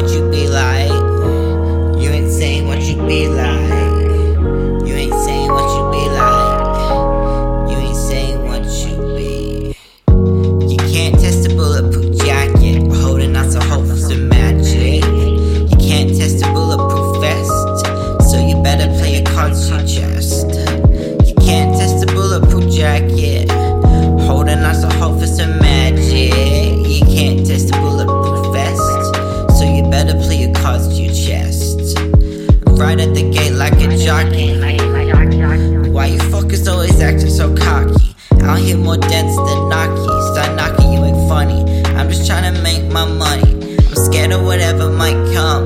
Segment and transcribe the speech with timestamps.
[0.00, 0.88] what you be like.
[2.00, 2.66] You're insane.
[32.88, 34.48] Right at the gate like a jockey.
[35.92, 38.16] Why you fuckers always acting so cocky?
[38.44, 40.14] Out here more dense than Naki.
[40.32, 41.60] Start knocking, you ain't funny.
[41.98, 43.76] I'm just trying to make my money.
[43.76, 45.64] I'm scared of whatever might come.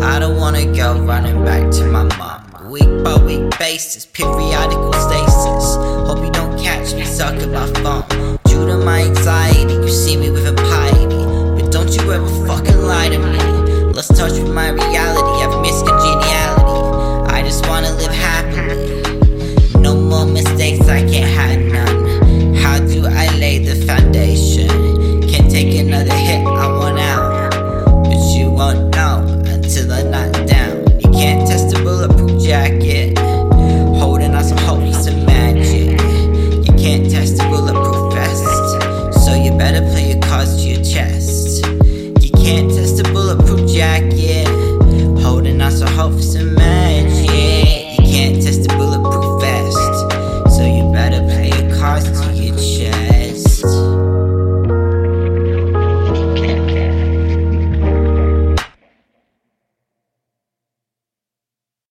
[0.00, 2.70] I don't wanna go running back to my mom.
[2.70, 5.66] Week by week basis, periodical stasis.
[6.08, 8.38] Hope you don't catch me sucking my phone.
[8.44, 11.22] Due to my anxiety, you see me with a impiety.
[11.56, 13.58] But don't you ever fucking lie to me.
[13.92, 15.37] Let's touch with my reality.